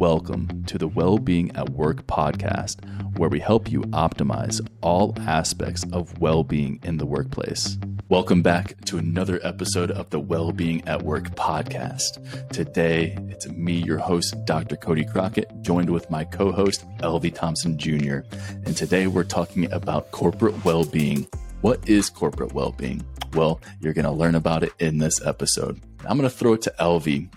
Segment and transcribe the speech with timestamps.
[0.00, 2.82] welcome to the Wellbeing at Work podcast,
[3.18, 7.76] where we help you optimize all aspects of well being in the workplace.
[8.08, 12.48] Welcome back to another episode of the Wellbeing at Work podcast.
[12.50, 14.76] Today, it's me, your host, Dr.
[14.76, 18.20] Cody Crockett, joined with my co host, LV Thompson Jr.
[18.64, 21.28] And today we're talking about corporate well being.
[21.60, 23.04] What is corporate well being?
[23.34, 25.78] Well, you're going to learn about it in this episode.
[26.06, 27.28] I'm going to throw it to LV.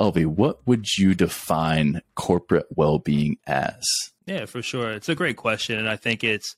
[0.00, 3.84] LV, what would you define corporate well being as?
[4.26, 4.92] Yeah, for sure.
[4.92, 5.78] It's a great question.
[5.78, 6.56] And I think it's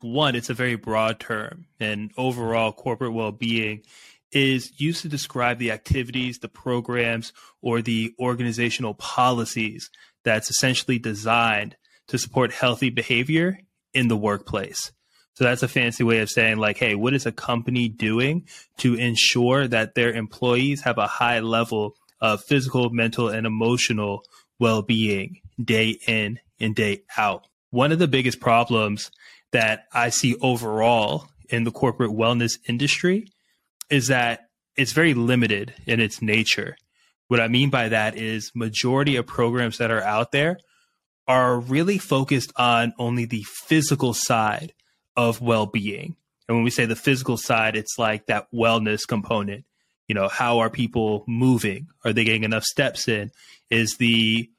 [0.00, 1.66] one, it's a very broad term.
[1.80, 3.82] And overall, corporate well being
[4.30, 9.90] is used to describe the activities, the programs, or the organizational policies
[10.24, 11.76] that's essentially designed
[12.08, 13.58] to support healthy behavior
[13.94, 14.92] in the workplace.
[15.34, 18.46] So that's a fancy way of saying, like, hey, what is a company doing
[18.78, 24.24] to ensure that their employees have a high level of physical, mental, and emotional
[24.58, 27.46] well being day in and day out?
[27.68, 29.10] One of the biggest problems
[29.50, 33.28] that I see overall in the corporate wellness industry
[33.90, 36.76] is that it's very limited in its nature.
[37.28, 40.58] What I mean by that is majority of programs that are out there
[41.28, 44.72] are really focused on only the physical side
[45.16, 46.16] of well-being.
[46.48, 49.64] And when we say the physical side, it's like that wellness component.
[50.12, 51.88] You know, how are people moving?
[52.04, 53.30] Are they getting enough steps in?
[53.70, 54.50] Is the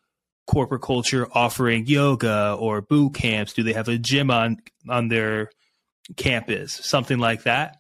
[0.48, 3.54] corporate culture offering yoga or boot camps?
[3.54, 4.58] Do they have a gym on
[4.90, 5.52] on their
[6.18, 6.74] campus?
[6.74, 7.78] Something like that.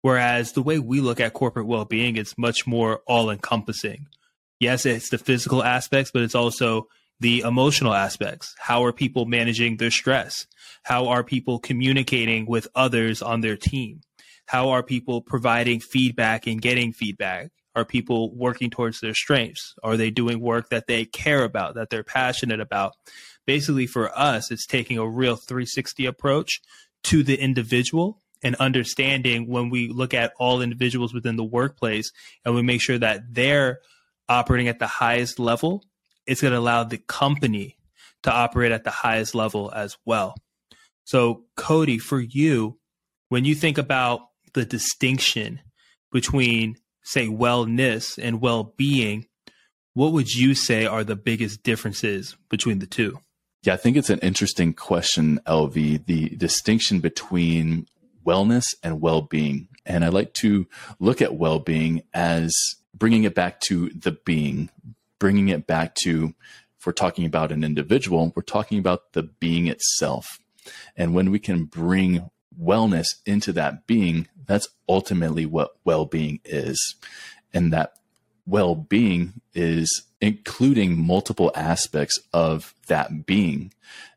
[0.00, 4.08] Whereas the way we look at corporate well-being, it's much more all-encompassing.
[4.58, 6.88] Yes, it's the physical aspects, but it's also
[7.20, 8.52] the emotional aspects.
[8.58, 10.48] How are people managing their stress?
[10.82, 14.00] How are people communicating with others on their team?
[14.52, 17.52] How are people providing feedback and getting feedback?
[17.74, 19.74] Are people working towards their strengths?
[19.82, 22.92] Are they doing work that they care about, that they're passionate about?
[23.46, 26.60] Basically, for us, it's taking a real 360 approach
[27.04, 32.12] to the individual and understanding when we look at all individuals within the workplace
[32.44, 33.78] and we make sure that they're
[34.28, 35.82] operating at the highest level,
[36.26, 37.78] it's going to allow the company
[38.24, 40.34] to operate at the highest level as well.
[41.04, 42.78] So, Cody, for you,
[43.30, 45.60] when you think about the distinction
[46.10, 49.26] between say wellness and well-being
[49.94, 53.18] what would you say are the biggest differences between the two?
[53.62, 57.86] Yeah i think it's an interesting question lv the distinction between
[58.24, 59.68] wellness and well-being.
[59.84, 60.66] And i like to
[61.00, 62.52] look at well-being as
[62.94, 64.70] bringing it back to the being
[65.18, 66.34] bringing it back to
[66.78, 70.38] if we're talking about an individual we're talking about the being itself.
[70.96, 72.30] And when we can bring
[72.60, 76.96] wellness into that being, that's ultimately what well being is.
[77.54, 77.94] And that
[78.46, 83.72] well being is including multiple aspects of that being.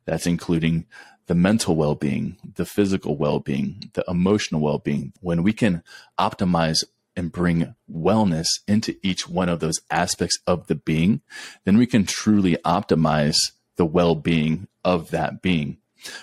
[0.05, 0.85] That's including
[1.27, 5.13] the mental well being, the physical well being, the emotional well being.
[5.21, 5.83] When we can
[6.19, 6.83] optimize
[7.15, 11.21] and bring wellness into each one of those aspects of the being,
[11.63, 13.37] then we can truly optimize
[13.77, 15.77] the well being of that being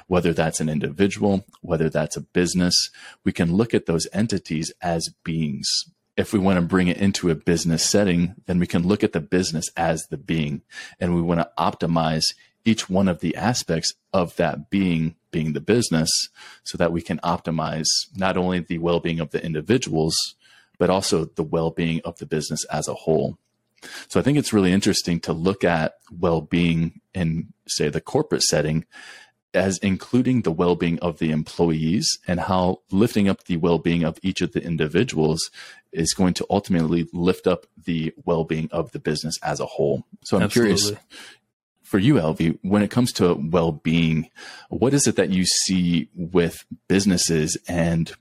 [0.06, 2.91] whether that's an individual, whether that's a business,
[3.25, 5.69] we can look at those entities as beings.
[6.16, 9.12] If we want to bring it into a business setting, then we can look at
[9.12, 10.62] the business as the being
[11.00, 12.25] and we want to optimize
[12.65, 16.10] each one of the aspects of that being being the business
[16.62, 20.14] so that we can optimize not only the well-being of the individuals
[20.78, 23.38] but also the well-being of the business as a whole
[24.09, 28.84] so i think it's really interesting to look at well-being in say the corporate setting
[29.55, 34.41] as including the well-being of the employees and how lifting up the well-being of each
[34.41, 35.51] of the individuals
[35.93, 40.05] is going to ultimately lift up the well-being of the business as a whole.
[40.25, 40.77] So I'm Absolutely.
[40.77, 41.01] curious
[41.83, 44.31] for you, LV, when it comes to well-being,
[44.71, 48.12] what is it that you see with businesses and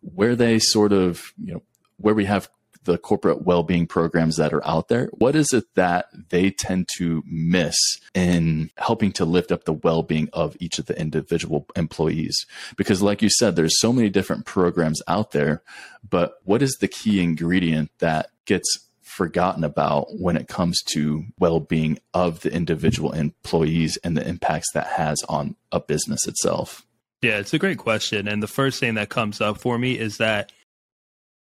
[0.00, 1.62] where they sort of, you know,
[1.98, 2.48] where we have
[2.90, 7.22] the corporate well-being programs that are out there what is it that they tend to
[7.24, 7.76] miss
[8.14, 12.46] in helping to lift up the well-being of each of the individual employees?
[12.76, 15.62] Because like you said there's so many different programs out there
[16.08, 18.66] but what is the key ingredient that gets
[19.02, 24.86] forgotten about when it comes to well-being of the individual employees and the impacts that
[24.86, 26.84] has on a business itself?
[27.22, 28.26] Yeah it's a great question.
[28.26, 30.50] And the first thing that comes up for me is that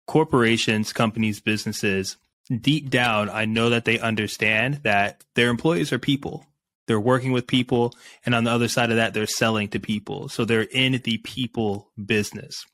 [0.08, 2.18] corporations, companies, businesses,
[2.62, 6.46] deep down, I know that they understand that their employees are people.
[6.88, 7.94] They're working with people.
[8.26, 10.30] And on the other side of that, they're selling to people.
[10.30, 12.66] So they're in the people business.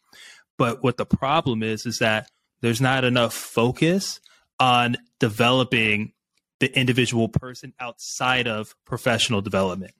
[0.57, 2.30] But what the problem is, is that
[2.62, 4.19] there's not enough focus
[4.60, 6.12] on developing
[6.60, 9.94] the individual person outside of professional development.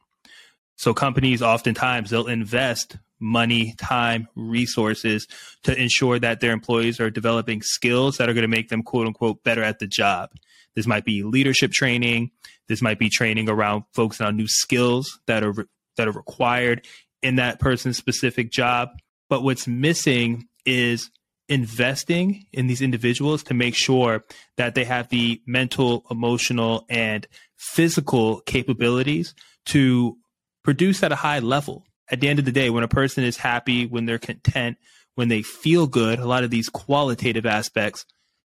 [0.76, 5.28] So companies oftentimes they'll invest money, time, resources
[5.64, 9.08] to ensure that their employees are developing skills that are going to make them quote
[9.08, 10.32] unquote better at the job.
[10.76, 12.32] This might be leadership training.
[12.68, 16.86] This might be training around focusing on new skills that are that are required
[17.22, 18.90] in that person's specific job.
[19.30, 21.10] But what's missing is
[21.50, 24.24] investing in these individuals to make sure
[24.56, 27.28] that they have the mental, emotional, and
[27.58, 29.36] physical capabilities
[29.66, 30.18] to
[30.64, 31.86] produce at a high level.
[32.12, 34.78] At the end of the day, when a person is happy, when they're content,
[35.16, 38.06] when they feel good, a lot of these qualitative aspects,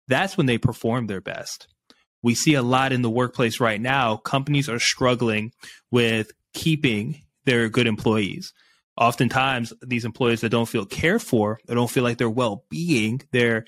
[0.08, 1.68] that's when they perform their best.
[2.22, 4.16] We see a lot in the workplace right now.
[4.16, 5.52] Companies are struggling
[5.90, 8.52] with keeping their good employees
[8.96, 13.64] oftentimes these employees that don't feel cared for, they don't feel like their well-being, their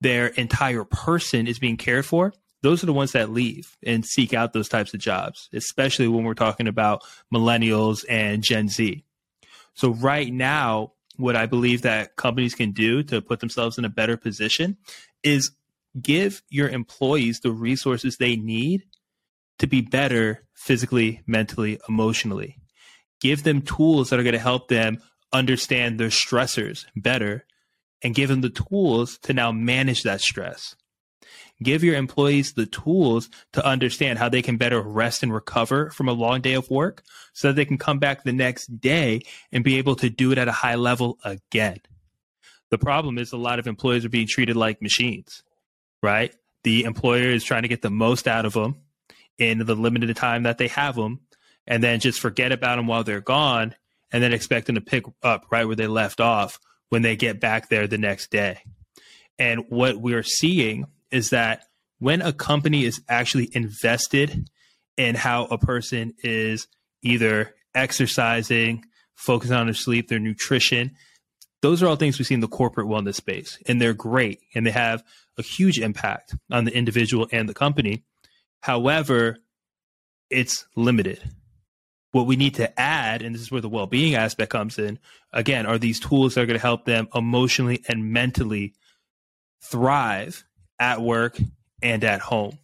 [0.00, 2.32] their entire person is being cared for,
[2.62, 6.24] those are the ones that leave and seek out those types of jobs, especially when
[6.24, 9.04] we're talking about millennials and Gen Z.
[9.78, 13.88] So right now, what I believe that companies can do to put themselves in a
[13.88, 14.76] better position
[15.22, 15.50] is
[16.00, 18.84] give your employees the resources they need
[19.58, 22.58] to be better physically, mentally, emotionally
[23.20, 24.98] give them tools that are going to help them
[25.32, 27.44] understand their stressors better
[28.02, 30.76] and give them the tools to now manage that stress.
[31.62, 36.08] Give your employees the tools to understand how they can better rest and recover from
[36.08, 37.02] a long day of work
[37.32, 40.38] so that they can come back the next day and be able to do it
[40.38, 41.78] at a high level again.
[42.70, 45.42] The problem is a lot of employees are being treated like machines,
[46.02, 46.32] right?
[46.62, 48.76] The employer is trying to get the most out of them
[49.38, 51.20] in the limited time that they have them
[51.66, 53.74] and then just forget about them while they're gone
[54.12, 57.40] and then expect them to pick up right where they left off when they get
[57.40, 58.60] back there the next day.
[59.38, 61.64] And what we're seeing is that
[61.98, 64.48] when a company is actually invested
[64.96, 66.68] in how a person is
[67.02, 68.84] either exercising,
[69.14, 70.92] focusing on their sleep, their nutrition,
[71.60, 73.58] those are all things we see in the corporate wellness space.
[73.66, 75.02] And they're great and they have
[75.36, 78.04] a huge impact on the individual and the company.
[78.60, 79.38] However,
[80.30, 81.22] it's limited
[82.12, 84.98] what we need to add, and this is where the well being aspect comes in,
[85.32, 88.74] again, are these tools that are going to help them emotionally and mentally
[89.62, 90.44] thrive
[90.78, 91.38] at work
[91.82, 92.58] and at home.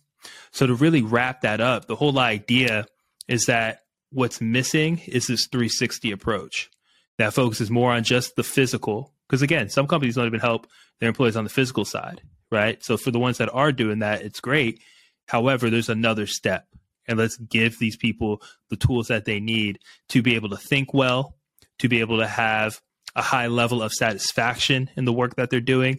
[0.53, 2.87] So, to really wrap that up, the whole idea
[3.29, 3.81] is that
[4.11, 6.71] what's missing is this 360 approach
[7.19, 9.13] that focuses more on just the physical.
[9.29, 10.67] Because again, some companies don't even help
[11.01, 12.83] their employees on the physical side, right?
[12.85, 14.81] So, for the ones that are doing that, it's great.
[15.27, 16.67] However, there's another step
[17.07, 19.79] and let's give these people the tools that they need
[20.11, 21.37] to be able to think well,
[21.79, 22.81] to be able to have
[23.17, 25.99] a high level of satisfaction in the work that they're doing,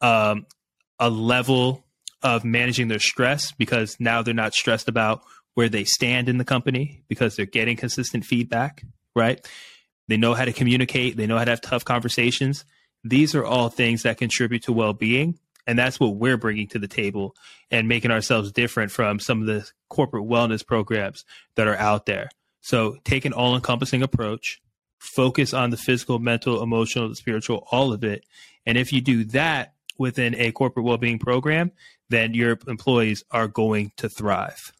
[0.00, 0.46] um,
[0.98, 1.84] a level
[2.22, 5.22] of managing their stress because now they're not stressed about
[5.54, 8.84] where they stand in the company because they're getting consistent feedback,
[9.14, 9.46] right?
[10.08, 12.64] They know how to communicate, they know how to have tough conversations.
[13.04, 16.78] These are all things that contribute to well being and that's what we're bringing to
[16.78, 17.34] the table
[17.70, 21.24] and making ourselves different from some of the corporate wellness programs
[21.56, 22.28] that are out there.
[22.60, 24.60] So take an all encompassing approach,
[24.98, 28.24] focus on the physical, mental, emotional, spiritual, all of it.
[28.64, 31.72] And if you do that within a corporate well being program,
[32.08, 34.72] then your employees are going to thrive.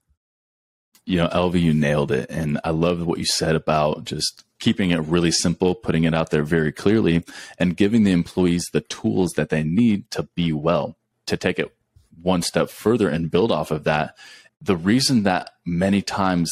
[1.05, 2.29] You know, LV, you nailed it.
[2.31, 6.31] And I love what you said about just keeping it really simple, putting it out
[6.31, 7.25] there very clearly,
[7.59, 10.97] and giving the employees the tools that they need to be well.
[11.27, 11.75] To take it
[12.23, 14.17] one step further and build off of that,
[14.61, 16.51] the reason that many times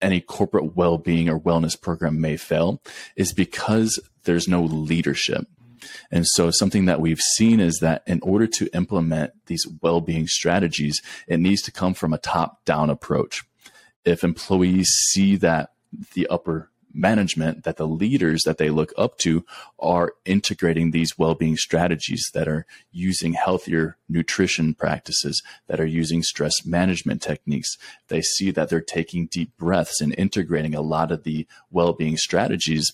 [0.00, 2.80] any corporate well being or wellness program may fail
[3.16, 5.46] is because there's no leadership.
[6.10, 10.26] And so, something that we've seen is that in order to implement these well being
[10.26, 13.44] strategies, it needs to come from a top down approach.
[14.04, 15.72] If employees see that
[16.14, 19.44] the upper management that the leaders that they look up to
[19.78, 26.64] are integrating these well-being strategies that are using healthier nutrition practices that are using stress
[26.64, 27.76] management techniques
[28.08, 32.92] they see that they're taking deep breaths and integrating a lot of the well-being strategies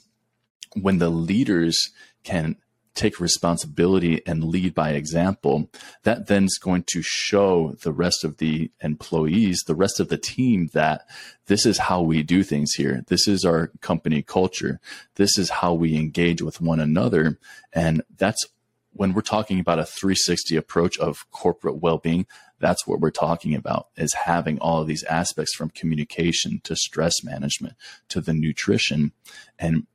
[0.74, 1.90] when the leaders
[2.24, 2.56] can
[2.94, 5.68] take responsibility and lead by example,
[6.04, 10.16] that then is going to show the rest of the employees, the rest of the
[10.16, 11.06] team that
[11.46, 13.04] this is how we do things here.
[13.08, 14.80] This is our company culture.
[15.16, 17.38] This is how we engage with one another.
[17.72, 18.44] And that's
[18.92, 22.26] when we're talking about a 360 approach of corporate well-being,
[22.60, 27.24] that's what we're talking about is having all of these aspects from communication to stress
[27.24, 27.74] management
[28.08, 29.12] to the nutrition
[29.58, 29.86] and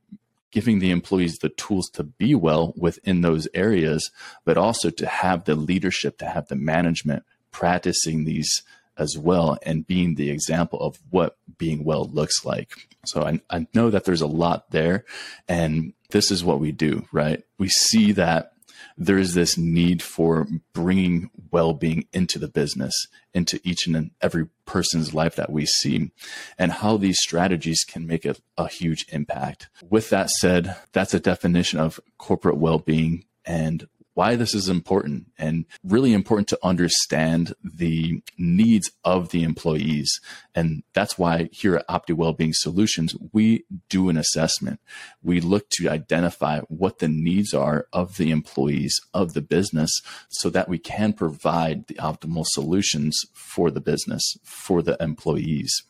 [0.50, 4.10] giving the employees the tools to be well within those areas,
[4.44, 8.62] but also to have the leadership, to have the management practicing these
[8.96, 12.88] as well and being the example of what being well looks like.
[13.06, 15.04] So I, I know that there's a lot there
[15.48, 17.42] and this is what we do, right?
[17.58, 18.52] We see that
[18.98, 22.94] there's this need for bringing well-being into the business,
[23.34, 26.10] into each and every person's life that we see,
[26.58, 29.68] and how these strategies can make a, a huge impact.
[29.88, 35.64] With that said, that's a definition of corporate well-being and why this is important and
[35.84, 40.20] really important to understand the needs of the employees.
[40.54, 44.80] And that's why here at Opti Wellbeing Solutions, we do an assessment.
[45.22, 49.90] We look to identify what the needs are of the employees of the business
[50.28, 55.82] so that we can provide the optimal solutions for the business, for the employees.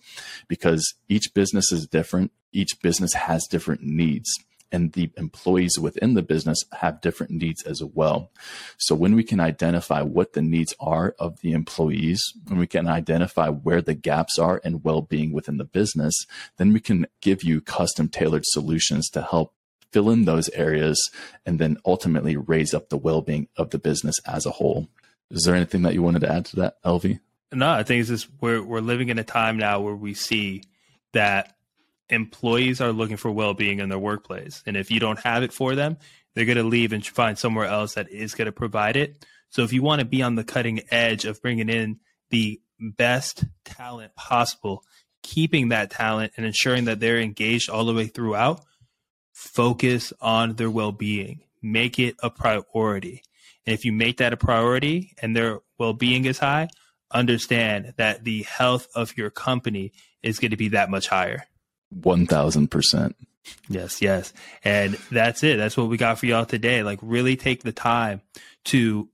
[0.46, 4.28] Because each business is different, each business has different needs
[4.72, 8.30] and the employees within the business have different needs as well.
[8.78, 12.86] So when we can identify what the needs are of the employees, when we can
[12.86, 16.14] identify where the gaps are in well-being within the business,
[16.56, 19.54] then we can give you custom tailored solutions to help
[19.92, 21.10] fill in those areas
[21.44, 24.88] and then ultimately raise up the well-being of the business as a whole.
[25.30, 27.20] Is there anything that you wanted to add to that, LV?
[27.52, 30.62] No, I think it's just we're we're living in a time now where we see
[31.12, 31.56] that
[32.10, 34.62] employees are looking for well-being in their workplace.
[34.66, 35.96] And if you don't have it for them
[36.34, 39.24] they're going to leave and find somewhere else that is going to provide it.
[39.50, 42.00] So if you want to be on the cutting edge of bringing in
[42.30, 44.84] the best talent possible
[45.22, 48.64] keeping that talent and ensuring that they're engaged all the way throughout
[49.32, 51.42] focus on their well-being.
[51.62, 53.22] Make it a priority.
[53.66, 56.68] And if you make that a priority and their well-being is high
[57.12, 61.44] understand that the health of your company is going to be that much higher
[61.94, 63.14] 1000%.
[63.68, 64.32] Yes, yes.
[64.64, 65.56] And that's it.
[65.56, 66.82] That's what we got for y'all today.
[66.82, 68.20] Like really take the time
[68.66, 69.08] to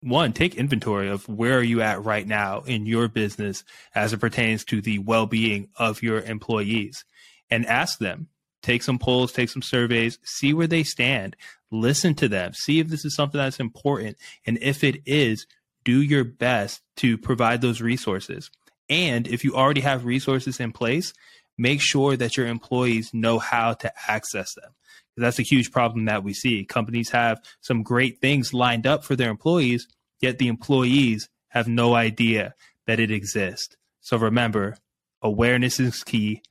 [0.00, 3.64] one, take inventory of where are you at right now in your business
[3.94, 7.04] as it pertains to the well-being of your employees
[7.50, 8.28] and ask them,
[8.62, 11.36] take some polls, take some surveys, see where they stand,
[11.70, 14.16] listen to them, see if this is something that's important.
[14.46, 15.46] And if it is,
[15.84, 18.50] do your best to provide those resources.
[18.88, 21.14] And if you already have resources in place,
[21.56, 24.72] make sure that your employees know how to access them.
[25.16, 26.64] That's a huge problem that we see.
[26.64, 29.86] Companies have some great things lined up for their employees,
[30.20, 32.54] yet the employees have no idea
[32.86, 33.76] that it exists.
[34.00, 34.76] So remember,
[35.22, 36.42] awareness is key.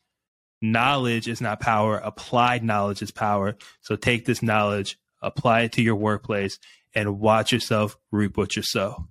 [0.61, 1.97] Knowledge is not power.
[1.97, 3.57] Applied knowledge is power.
[3.81, 6.57] So take this knowledge, apply it to your workplace,
[6.95, 9.07] and watch yourself reap what you sow.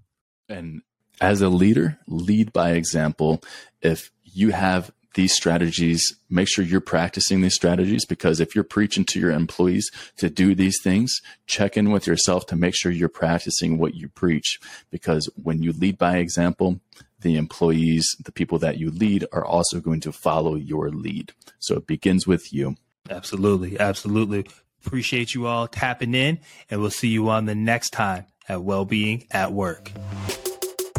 [0.48, 0.80] And
[1.20, 3.42] as a leader, lead by example.
[3.82, 9.04] If you have these strategies, make sure you're practicing these strategies because if you're preaching
[9.06, 13.08] to your employees to do these things, check in with yourself to make sure you're
[13.08, 14.58] practicing what you preach.
[14.90, 16.80] Because when you lead by example,
[17.20, 21.32] the employees, the people that you lead are also going to follow your lead.
[21.58, 22.76] So it begins with you.
[23.08, 23.78] Absolutely.
[23.78, 24.46] Absolutely.
[24.84, 29.26] Appreciate you all tapping in, and we'll see you on the next time at Wellbeing
[29.30, 29.92] at Work.